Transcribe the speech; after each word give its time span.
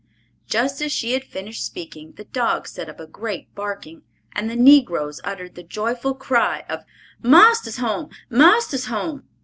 Just 0.47 0.81
as 0.81 0.91
she 0.91 1.11
had 1.11 1.23
finished 1.23 1.63
speaking, 1.63 2.13
the 2.13 2.23
dogs 2.23 2.71
set 2.71 2.89
up 2.89 2.99
a 2.99 3.05
great 3.05 3.53
barking, 3.53 4.01
and 4.31 4.49
the 4.49 4.55
negroes 4.55 5.21
uttered 5.23 5.53
the 5.53 5.61
joyful 5.61 6.15
cry 6.15 6.65
of 6.67 6.83
"Marster's 7.21 7.77
come! 7.77 8.09
Marster's 8.31 8.87
come!" 8.87 9.25